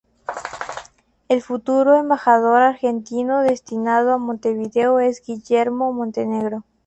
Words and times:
El 1.29 1.43
futuro 1.43 1.95
embajador 1.95 2.59
argentino 2.63 3.41
destinado 3.43 4.11
a 4.13 4.17
Montevideo 4.17 4.99
es 4.99 5.21
Guillermo 5.23 5.93
Montenegro. 5.93 6.63